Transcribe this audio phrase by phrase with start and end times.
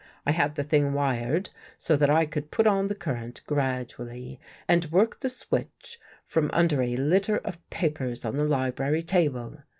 [0.25, 4.89] I had the thing wired so that I could put on the current gradually and
[4.91, 9.59] work the switch from under a litter of papers on the library table.